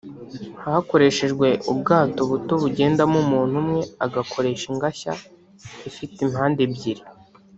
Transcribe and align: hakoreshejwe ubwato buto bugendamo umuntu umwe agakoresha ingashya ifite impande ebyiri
hakoreshejwe 0.63 1.47
ubwato 1.71 2.21
buto 2.29 2.53
bugendamo 2.61 3.17
umuntu 3.25 3.55
umwe 3.63 3.81
agakoresha 4.05 4.65
ingashya 4.73 5.11
ifite 5.89 6.17
impande 6.25 6.61
ebyiri 6.67 7.03